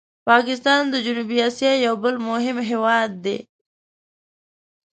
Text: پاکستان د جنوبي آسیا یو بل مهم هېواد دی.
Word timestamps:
پاکستان 0.29 0.81
د 0.89 0.95
جنوبي 1.05 1.37
آسیا 1.49 1.71
یو 1.85 1.95
بل 2.03 2.15
مهم 2.29 2.57
هېواد 2.69 3.11
دی. 3.25 3.37